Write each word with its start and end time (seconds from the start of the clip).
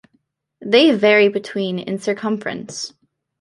They 0.65 0.89
vary 0.95 1.27
between 1.29 1.77
in 1.77 1.99
circumference. 1.99 2.91